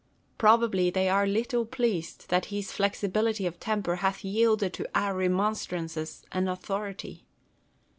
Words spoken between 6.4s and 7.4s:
authority.